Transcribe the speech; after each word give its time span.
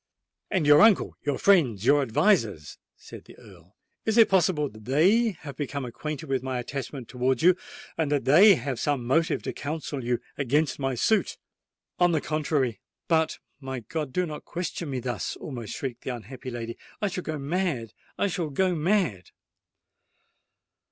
"And 0.49 0.65
your 0.65 0.81
uncle—your 0.81 1.37
friends—your 1.37 2.01
advisers?" 2.01 2.79
said 2.97 3.25
the 3.25 3.37
Earl,—"it 3.37 4.17
is 4.17 4.25
possible 4.25 4.67
that 4.67 4.85
they 4.85 5.33
have 5.41 5.55
become 5.55 5.85
acquainted 5.85 6.25
with 6.27 6.41
my 6.41 6.57
attachment 6.57 7.07
towards 7.07 7.43
you—that 7.43 8.25
they 8.25 8.55
have 8.55 8.79
some 8.79 9.05
motive 9.05 9.43
to 9.43 9.53
counsel 9.53 10.03
you 10.03 10.19
against 10.39 10.79
my 10.79 10.95
suit?" 10.95 11.37
"On 11.99 12.13
the 12.13 12.19
contrary——But, 12.21 13.37
my 13.59 13.81
God! 13.81 14.11
do 14.11 14.25
not 14.25 14.43
question 14.43 14.89
me 14.89 14.99
thus!" 15.01 15.35
almost 15.35 15.75
shrieked 15.75 16.01
the 16.03 16.15
unhappy 16.15 16.49
lady. 16.49 16.79
"I 16.99 17.07
shall 17.07 17.21
go 17.23 17.37
mad—I 17.37 18.25
shall 18.25 18.49
go 18.49 18.73
mad!" 18.73 19.29